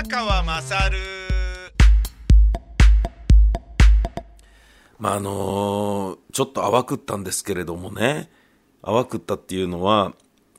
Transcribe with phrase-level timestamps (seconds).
[0.00, 0.98] 宮川まさる
[4.96, 8.30] まああのーちょっと淡くったんですけれどもね。
[8.84, 10.12] 淡くったっていうのは、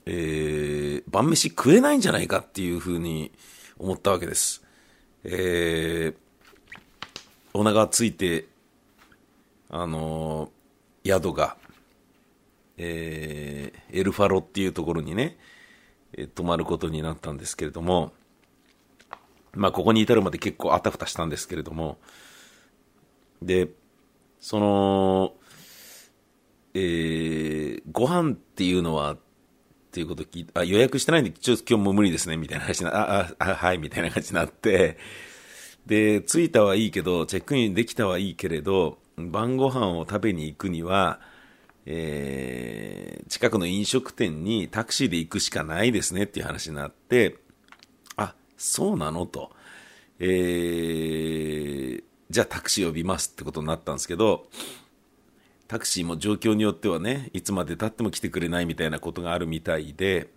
[0.05, 3.31] えー、晩飯食えないんじゃないかっていうふうに
[3.77, 4.61] 思ったわけです。
[5.23, 6.15] えー、
[7.53, 8.45] お腹がついて、
[9.69, 11.55] あのー宿が、
[12.75, 15.37] えー、エルファロっていうところにね、
[16.11, 18.11] えー泊まることになったんですけれども、
[19.53, 21.97] まあ、ここに至るまで結構あたふたしたんですけれども、
[23.41, 23.69] で、
[24.39, 25.33] その、
[26.73, 29.17] えー、ご飯っていうのは、っ
[29.91, 34.97] ていうこと聞いあ、予約してないんで、ちょっと今日も無理ですね、みたいな話な、あ、あ、はい、みたいな感じになって、
[35.85, 41.19] で、着いたはいいけど、チェックインできたはいいけれど、晩ご飯を食べに行くには、
[41.85, 47.37] えー、近くの飲食店にタクシーで行くしかないですねっていう話になって、
[48.59, 49.25] そうなの？
[49.25, 49.51] と。
[50.19, 54.47] えー、じゃあタクシー呼びますってことになったんですけど、
[55.67, 60.29] タクシーも状況によってはね、いつまで経っても来てくれないみたいなことがあるみたいで、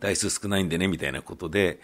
[0.00, 1.80] 台数少ないんでね、みたいなことで、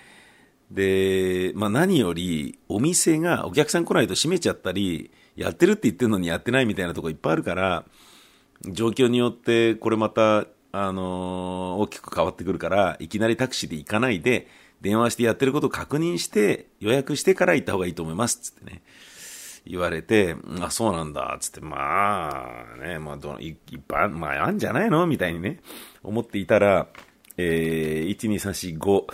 [0.70, 7.84] で、まあ何より、お店がお客さん来ないと閉めちゃったり、やってるって言ってるのにやってないみたいなとこいっぱいあるから、
[8.66, 14.48] 状況によって、これまた、あのー大きく変わってくるから、いきなりタクシーで行かないで、
[14.80, 18.82] 電話してやってることを確認して、予約してから行った方がいいと思います、つってね。
[19.66, 25.06] 言われて、あ、そうなんだ、つって、まあ、ね、まあ、どいいっぱい、まあ、あんじゃないの？
[25.06, 25.60] みたいにね、
[26.02, 26.88] 思っていたら、
[27.36, 29.04] えー、1、2、3、4、5、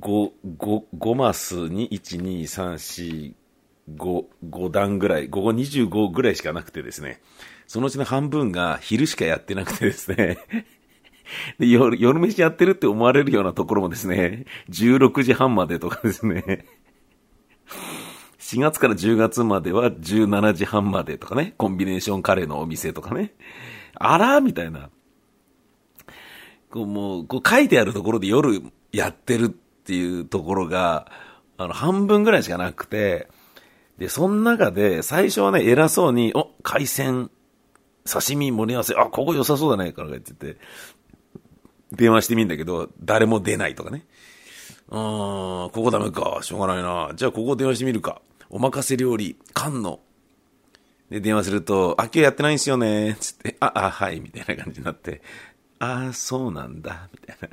[0.00, 3.34] 5、5、5マスに、1、2、3、4、
[3.96, 7.20] 5、5段ぐらい、午後25ぐらいしかなくてですね、
[7.66, 10.38] そのうちの半分が昼しかやってなくてですね、
[11.58, 16.66] で 夜、夜飯やってるって思われるようなところもですね、16時半までとかですね、
[18.38, 23.34] 4月から10月までは17時半までとかね、コンビネーションカレーのお店とかね、
[23.94, 24.90] あらみたいな。
[26.70, 28.62] こうもう、こう書いてあるところで夜
[28.92, 31.10] やってるっていうところが、
[31.56, 33.28] あの、半分ぐらいしかなくて、
[33.98, 37.30] で、その中で、最初はね、偉そうに、お、海鮮、
[38.04, 40.56] 刺身盛り合わせ、あ、ここ良さそうだね、から言ってて、
[41.92, 44.06] 電話してみんだけど、誰も出ないとかね。
[44.88, 47.12] うーん、ここダメか、しょうがないな。
[47.14, 48.20] じゃあここ電話してみるか。
[48.50, 50.00] お任せ料理、缶の。
[51.10, 55.22] で、電話すると、あ、今日やってないんすよね、つって、あ、あ、はい、みたいな感じになって、
[55.78, 57.48] ああ、そうなんだ、みたいな。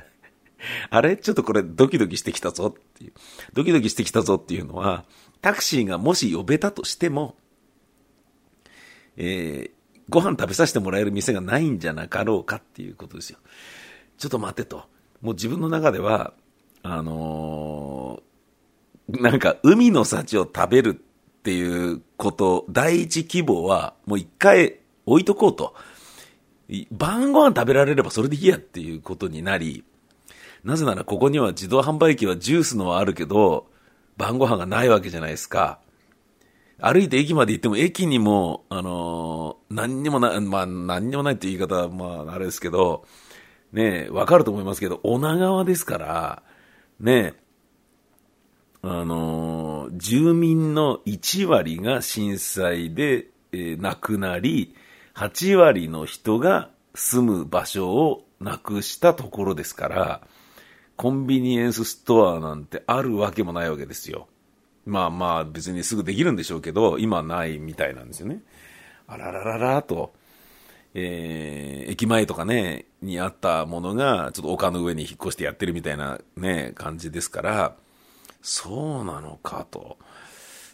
[0.90, 1.16] あれ？
[1.16, 3.12] ちょっとこれドキドキしてきたぞっていう。
[3.52, 5.04] ドキドキしてきたぞっていうのは、
[5.42, 7.36] タクシーがもし呼べたとしても、
[9.16, 13.38] えー、ご飯食べさせてもらえる店がないんじゃなかろうかっていうことですよ。
[14.18, 14.84] ちょっと待ってと。
[15.20, 16.32] もう自分の中では、
[16.82, 18.26] あのー
[19.08, 25.74] なんか海の幸を食べるっていうこと、第一希望はもう一回置いとこうと。
[26.90, 29.84] 晩ご飯食べられればそれでいいやっていうことになり、
[30.64, 33.68] なぜならここには自動販売機はジュースのはあるけど、
[34.16, 35.78] 晩ご飯がないわけじゃないですか。
[36.80, 43.04] 歩いて駅まで行っても駅にも、あのー何にもな、まあ何にもないって言い方は、まああれですけど、
[43.76, 46.42] ね、わかると思いますけど、女川ですから、
[46.98, 47.34] ね、
[48.80, 54.74] あのー住民の1割が震災で、えー亡くなり、
[55.14, 60.20] 8割の人が住む場所をなくしたところですから、
[60.96, 64.26] コンビニエンスストアなんてあるわけもないわけですよ。
[64.86, 68.40] まあまあ別にすぐできるんでしょうけど、今ないみたいなんですよね。
[69.06, 70.14] あららららと、
[70.98, 77.76] えー駅前とかね、にあったものが、ちょっと丘の上に引っ越してやってるみたいなね、感じですから、
[78.42, 79.98] そうなのかと。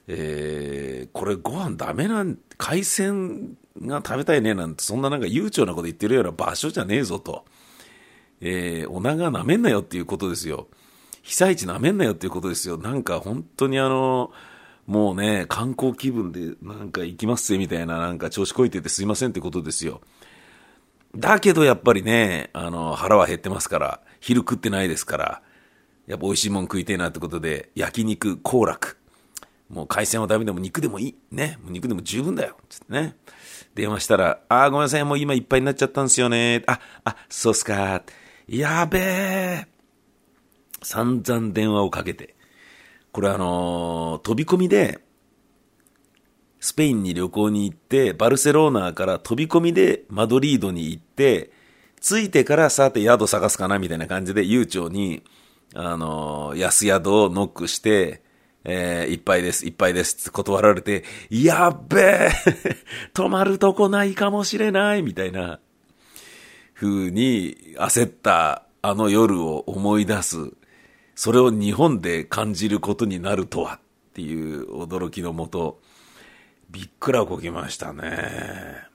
[0.08, 7.44] えーこれご飯ダメなん、海鮮が食べたいねなんて、そんななんか悠長なこと言ってるような場所じゃねえぞと。
[8.40, 10.68] えーお腹舐めんなよっていうことですよ。
[11.22, 12.78] 被災地舐めんなよっていうことですよ。
[12.78, 14.32] なんか本当にあの、
[14.86, 20.00] もうね、観光気分でなんか行きますぜみたいななんか調子こいててすいませんってことですよ。
[21.16, 25.42] だけどやっぱりね、あの、腹は減ってますから、昼食ってないですから、
[26.06, 28.98] やっぱ美味しいもん食いてえなってことで、焼肉、行楽。
[29.68, 31.14] もう海鮮はダメでも肉でもいい。
[31.30, 31.58] ね。
[31.64, 32.56] 肉でも十分だよ。
[32.68, 33.16] つってね。
[33.74, 36.62] 電話したら、あーごめんなさい、もう今いっぱいになっちゃったんですよね。
[36.66, 38.02] あ、あ、そうっすか。
[38.48, 39.66] やべえ。
[40.82, 42.34] 散々電話をかけて。
[43.12, 45.00] これあのー飛び込みで、
[46.60, 51.50] スペインに旅行に行って、バルセロナから飛び込みでマドリードに行って、
[52.00, 55.22] 着いてからさて宿探すかなみたいな感じで悠長に、
[55.74, 58.22] あの、安宿をノックして、
[58.64, 62.30] えー、いっぱいです、いっぱいですって断られて、やっべえ
[63.12, 65.58] 泊 まるとこないかもしれないみたいな、
[66.74, 70.52] 風に焦ったあの夜を思い出す。
[71.14, 73.80] それを日本で感じることになるとはっ
[74.14, 75.80] ていう驚きのもと、
[76.70, 78.92] びっくらこきましたね。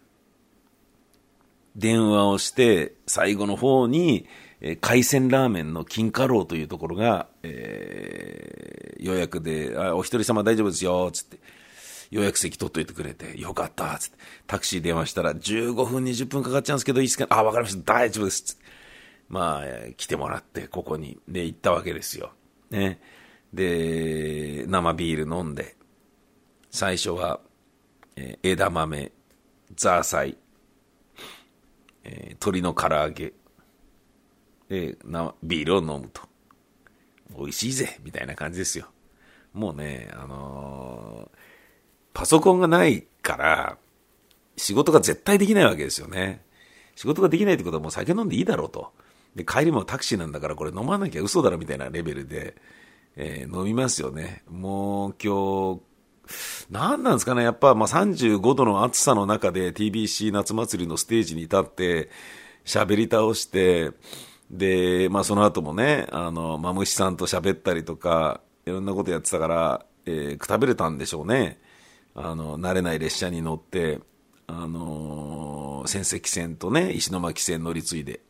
[1.76, 4.28] 電話をして、最後の方に、
[4.62, 11.38] えー、海鮮ラーメンの金華楼というところが、えー、予約で、あ、お一人様大丈夫ですよ、つって。
[12.10, 14.18] 予約席取っといてくれて、よかった、つって。
[14.48, 18.66] タクシー電話したら、15分、20分かかっちゃうんですけど、いいですかあ、わかりました、大丈夫です、つって。
[19.30, 21.20] まあ、来てもらって、ここに。
[21.28, 22.32] で、行ったわけですよ。
[22.70, 23.00] ね。
[23.54, 25.76] で、生ビール飲んで、
[26.72, 27.40] 最初は、
[28.16, 29.12] えー、枝豆、
[29.76, 30.38] ザーサイ、
[32.04, 33.34] えー、鶏の唐揚げ、
[34.70, 36.22] で、な、ビールを飲むと。
[37.38, 38.88] 美味しいぜみたいな感じですよ。
[39.54, 41.38] もうね、あのー、
[42.14, 43.78] パソコンがないから、
[44.56, 46.44] 仕事が絶対できないわけですよね。
[46.96, 48.92] 仕事ができないってことはもう酒飲んでいいだろうと。
[49.38, 52.56] で、帰りもタクシーなんだからこれ飲まなきゃ嘘だろみたいなレベルで、
[53.16, 54.44] えー、飲みますよね。
[54.50, 55.82] もう今日、
[56.70, 62.10] 何なんですかね、やっぱ、まあ、35度の暑さの中で TBC 夏祭りのステージに立って、
[62.66, 63.92] 喋り倒して、
[64.52, 71.60] で、まあ、その後もね、あの、マムシさんと喋ったりとか、いろんなことやってたから、えー、くたびれたんでしょうね。
[72.16, 74.00] あの、慣れない列車に乗って、
[74.48, 78.22] あのー、仙石線とね、石巻線乗り継いで、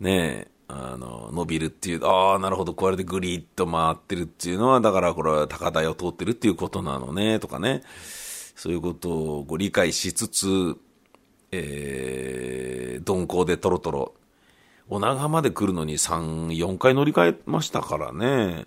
[0.00, 7.82] ね、あの、伸びるっていう、ああ、なるほど、これでグリッと回ってるっていうのは、だからこれは高台を通ってるっていうことなのね、とかね。
[8.54, 10.76] そういうことをご理解しつつ、
[11.52, 14.14] えー、鈍行でトロトロ。
[14.88, 18.66] 女川まで来るのに3、4回乗り換えましたからね。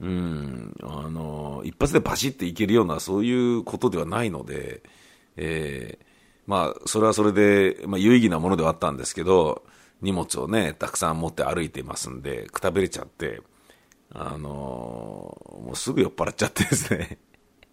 [0.00, 4.82] うん、あの、一発でバシッていけるような、そういうことではないので、
[5.36, 6.04] えー、
[6.46, 9.64] まあ、それはそれで、まあ、有意義なものではあったんですけど、
[10.04, 13.40] 荷物をね、たくさん持って歩いてますんで、くたびれちゃって、
[14.12, 17.18] あのー、もうすぐ酔っ払っちゃってですね。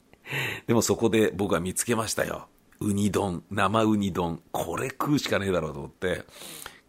[0.66, 2.48] でもそこで僕は見つけましたよ。
[2.80, 4.42] ウニ丼、生ウニ丼。
[4.52, 6.26] これ食うしかねえだろうと思って、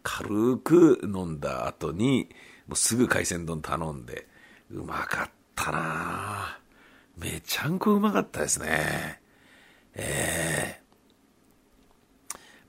[0.01, 2.29] 軽く飲んだ後に、
[2.67, 4.27] もうすぐ海鮮丼頼んで、
[4.71, 6.59] うまかったな
[7.17, 9.21] めちゃんこうまかったですね。
[9.93, 10.83] ええ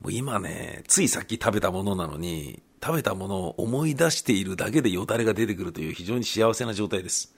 [0.05, 7.35] もう今ね、ついさっき食べたものなのに、食べたものを思い出しているだけでよだれが出てくるという非常に幸せな状態です。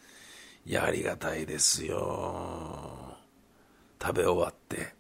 [0.67, 3.15] いや、ありがたいですよ。
[4.03, 4.93] 食べ終わって、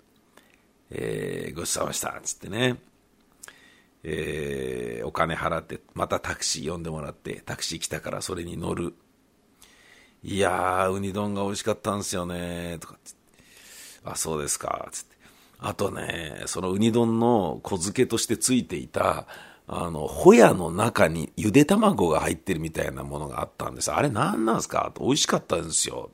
[0.92, 2.76] えー、ごちそうさまでした、つってね。
[4.04, 8.94] えー、お金払って、またタクシー呼んでもらって、タクシー来たからそれに乗る。
[10.22, 13.10] いやー、ウニ丼が美味しかったんですよね、とかって。
[14.04, 15.16] あ、そうですか、つって。
[15.58, 19.26] あとね、そのウニ丼の小漬けとしてついていた、
[19.68, 23.90] あの、ホヤの中にゆで卵が入ってるみたいなものがあったんです。
[23.90, 24.92] あれ何なんすか？
[24.94, 26.10] と美味しかったんですよ。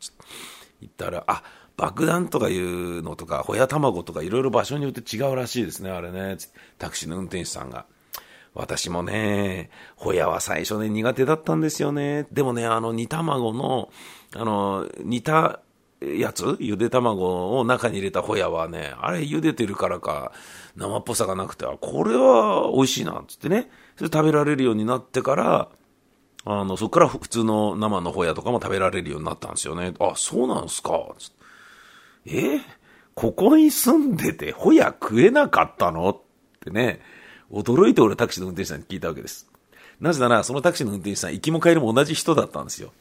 [0.81, 1.43] 言ったら、あ、
[1.77, 6.39] 爆弾とかいうのとか、ホヤ卵とかいろいろ場所によって違うらしいですね、あれね。
[6.79, 7.87] タクシーの運転手さんが。
[8.55, 12.27] 私もね、ホヤは最初ね、苦手だったんですよね。
[12.33, 13.91] でもね、あの煮卵の、
[14.35, 15.61] あの、煮た
[16.19, 16.57] やつ？
[16.61, 20.33] ゆで卵を中に入れたホヤはね、あれ茹でてるからか、
[20.77, 23.71] 生っぽさがなくて、あこれは美味しいな、つってね。
[23.97, 25.69] それ食べられるようになってから、
[26.45, 29.95] あの、そこから普通の生のホヤとかも食べられるようになったんですよね。
[30.01, 30.91] あ、そうなんすか。
[31.19, 31.31] つっ
[32.25, 32.61] てえ？
[33.15, 36.09] ここに住んでてホヤ食えなかったの？
[36.11, 36.21] っ
[36.61, 37.01] てね、
[37.51, 39.49] 驚いて俺タクシーの運転手さんに聞いたわけです。
[40.01, 42.93] なぜなら、そのタクシーの運転手さん、行きも帰りも同じ人だったんですよ。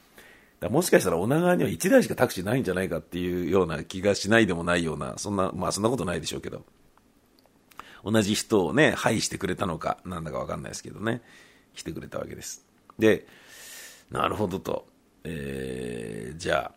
[0.70, 6.64] もしかしたら女川には1台しかタクシーないんじゃないかっていうような気がしないでもないような、そんな、まあそんなことないでしょうけど。
[8.04, 11.22] 同じ人をね、配してくれたのか、なんだかわかんないですけどね、
[11.74, 12.66] 来てくれたわけです。
[13.00, 13.26] で、
[14.10, 14.88] なるほどと。
[15.24, 16.72] えー、じゃ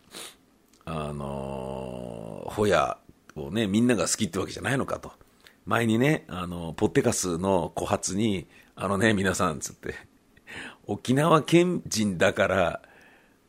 [0.84, 2.98] あ、あのー、ホヤ
[3.36, 5.12] をね、みんなが好きってわけじゃないのかと。
[5.64, 9.94] 前にね、あの、ポッテカスの小発に、あのね、皆さん、つって、
[10.86, 12.82] 沖縄県人だから、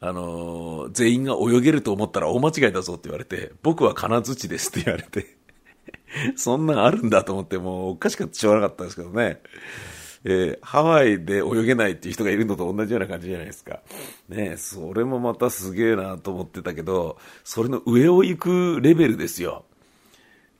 [0.02, 5.38] あのー、全員が泳げると思ったら大間違いだぞって言われて、僕は金槌ですって言われて、
[6.36, 9.42] そんなんあるんだと思って、もうおかしかったしょうがなかったんですけどね。
[10.28, 13.82] えー、ハワイで泳げないっていう人がいるのと同じような感じじゃないですか。
[14.28, 19.66] ねそれもまたすげえなと思ってたけど、それの上を行くレベルですよ。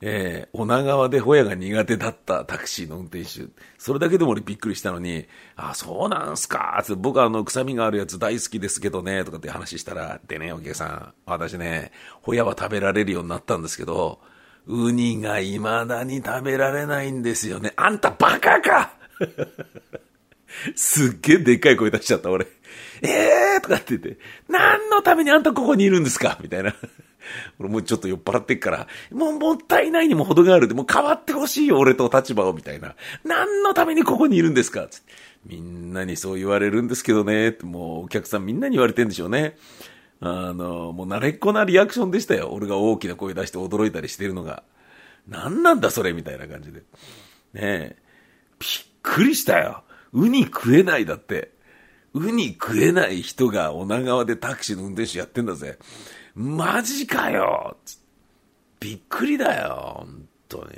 [0.02, 3.46] えー、女川でホヤが苦手だったタクシーの運転手。
[3.78, 5.26] それだけでも俺びっくりしたのに、
[5.56, 14.20] あ、そうなんすかつって僕あの、臭みがあるやつ大好きですけどね、とかって話したら、でね、お客さん、私ね、ホヤは食べられるようになったんですけど、
[14.66, 17.72] ウニが未だに食べられないんですよね。
[17.76, 18.92] あんたバカか
[20.76, 22.46] すっげえでっかい声出しちゃった、俺。
[23.02, 26.38] ええーとかって言って、何のためにあんたここにいるんですか？
[26.42, 26.74] みたいな。
[27.58, 32.94] 俺もうちょっと酔っ払ってっから、もうもったいないにも程があるで、もう変わってほしいよ、俺と立場を、みたいな。
[33.24, 34.86] 何のためにここにいるんですか？
[34.88, 35.12] つって
[35.46, 39.56] みんなにそう言われるんですけどね、ってもうお客さんみんなに言われてんでしょうね。
[40.20, 42.48] あの、もう慣れっこなリアクションでしたよ。
[42.50, 44.62] 俺が大きな声出して驚いたりしてるのが。
[45.28, 46.80] 何なんだそれみたいな感じで。
[46.80, 46.84] ね
[47.54, 47.96] え。
[48.58, 48.70] びっ
[49.02, 49.82] くりしたよ。
[50.12, 51.52] ウニ食えないだって。
[52.14, 55.78] ウニ食えない人が女川でタクシーの運転手やってんだぜ。
[56.36, 57.78] マジかよ
[58.78, 60.70] びっくりだよ、本当に。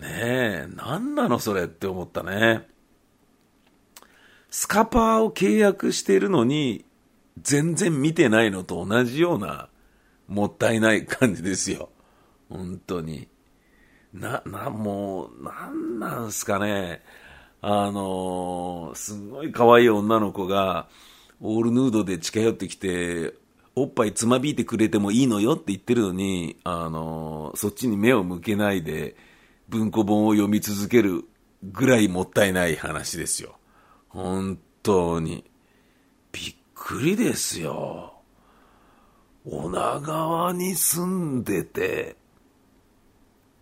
[0.00, 2.66] ねえ、何なのそれって思ったね。
[4.50, 6.84] スカパーを契約しているのに、
[7.40, 9.68] 全然見てないのと同じような、
[10.26, 11.90] もったいない感じですよ。
[12.48, 13.28] 本当に。
[14.12, 17.02] な、な、もう、なんなんすかね。
[17.62, 20.88] あのー、すごい可愛い女の子が、
[21.40, 23.34] オールヌードで近寄ってきて、
[23.76, 29.16] おっぱいつまびいてくれてもいいのよって言ってるのに、あの、そっちに目を向けないで、
[29.68, 31.24] 文庫本を読み続ける
[31.62, 33.56] ぐらいもったいない話ですよ。
[34.08, 35.44] 本当に。
[36.32, 38.14] びっくりですよ。
[39.44, 42.16] 女川に住んでて、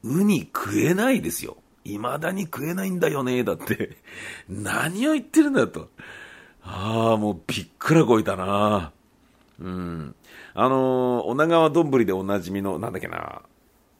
[0.02, 1.58] ウニ食えないですよ。
[1.84, 3.98] 未だに食えないんだよね、だって。
[4.48, 5.90] 何を言ってるんだと。
[6.62, 8.92] ああ、もうびっくらこいたな。
[9.60, 10.14] うん。
[10.54, 13.42] あのー、女川丼でおなじみの、なんだっけな、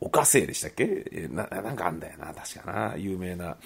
[0.00, 1.29] おかせいでしたっけ？
[1.31, 3.57] な、なんかあんだよな、確かな、有名な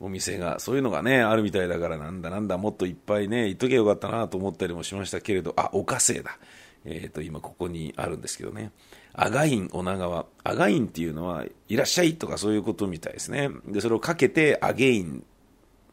[0.00, 6.38] お店が、そういうのがね、あるみたいだから、なんだなんだ、もっといっぱいね、行っとけよかったなと思ったりもしましたけれど、あ、おかせいだ。
[6.84, 8.72] えっ、ー、と、今ここにあるんですけどね。
[9.12, 10.26] アガイン女川。
[10.42, 13.50] アガインっていうのは、いらっしゃいとかそういうことみたいですね。
[13.66, 15.24] で、それをかけて、アゲイン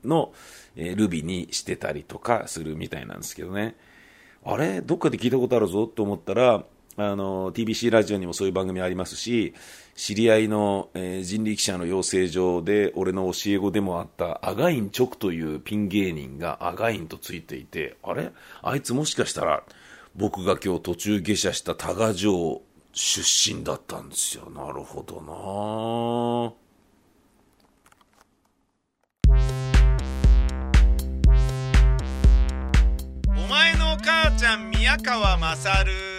[0.06, 0.32] の、
[0.76, 3.76] えー、ルビにしてたりとかするみたいなんですけどね。
[4.50, 4.82] あれ？
[4.82, 6.64] どっかで聞いたことあるぞと思ったら、
[7.00, 9.54] あの、TBC ラジオにもそういう番組ありますし、
[9.96, 18.32] 知り合いの、えー、人力車の養成所で俺の教え子でもあったアガイン直というピン芸人がアガインとついていて、あれ？
[18.62, 19.64] あいつもしかしたら
[20.16, 22.62] 僕が今日途中下車した多賀城
[22.94, 24.50] 出身だったんですよ。
[24.50, 25.34] なるほどな。
[25.34, 26.67] お
[34.08, 36.17] 母ちゃん宮川勝。